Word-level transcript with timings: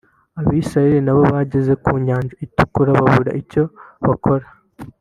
Abisiraeli 0.39 0.99
nabo 1.03 1.21
bageze 1.31 1.73
ku 1.83 1.91
nyanja 2.05 2.33
itukura 2.45 2.91
babura 2.99 3.31
icyo 3.41 3.63
bakora 4.07 4.45